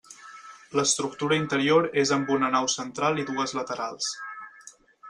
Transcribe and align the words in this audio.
L'estructura 0.79 1.37
interior 1.41 1.87
és 2.05 2.15
amb 2.17 2.33
una 2.37 2.51
nau 2.59 2.73
central 2.79 3.25
i 3.25 3.31
dues 3.33 3.57
laterals. 3.61 4.15